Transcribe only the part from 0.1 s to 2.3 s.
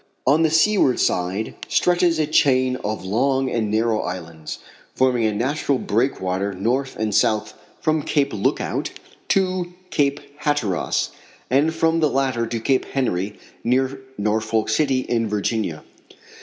On the seaward side stretches a